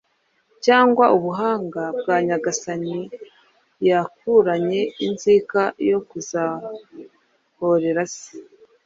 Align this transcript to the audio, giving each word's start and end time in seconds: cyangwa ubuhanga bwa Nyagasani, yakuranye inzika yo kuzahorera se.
cyangwa 0.65 1.05
ubuhanga 1.17 1.83
bwa 1.99 2.15
Nyagasani, 2.27 3.01
yakuranye 3.87 4.81
inzika 5.05 5.61
yo 5.89 5.99
kuzahorera 6.09 8.03
se. 8.15 8.29